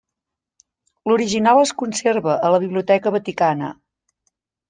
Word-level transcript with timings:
L'original 1.09 1.61
es 1.65 1.73
conserva 1.83 2.39
a 2.49 2.51
la 2.55 2.61
Biblioteca 2.65 3.13
Vaticana. 3.19 3.71